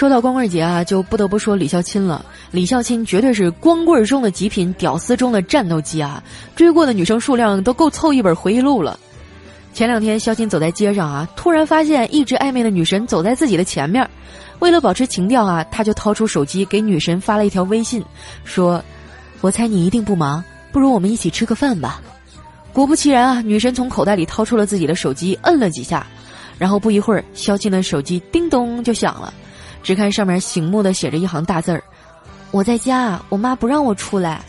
[0.00, 2.24] 说到光棍节啊，就不得不说李孝钦了。
[2.52, 6.24] 李孝钦绝对是光棍中的极品，屌丝中的战斗机啊！
[6.56, 8.98] 追过的女生数量都够凑一本回忆录了。
[9.74, 14.08] 前两天，孝钦走在街上啊，突然发现一直暧昧的女神走在自己的前面。
[14.60, 18.02] 为了保持情调啊，他就掏出手机给女神发了一条微信，
[18.42, 18.82] 说
[19.42, 20.42] ：“我猜你一定不忙，
[20.72, 22.00] 不如我们一起吃个饭吧。”
[22.72, 26.06] 果不其然啊，女神从口袋里掏出了自己的手机，摁了几下，
[26.56, 29.34] 然后不一会儿，孝钦的手机叮咚就响了。
[29.82, 31.82] 只看上面醒目的写着一行大字儿
[32.50, 34.42] ：“我在家，我妈不让我出来。”